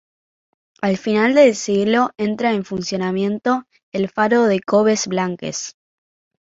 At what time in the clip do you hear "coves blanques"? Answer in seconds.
4.59-5.75